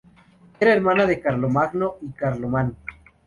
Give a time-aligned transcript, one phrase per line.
[0.59, 2.75] Era hermana de Carlomagno y Carlomán.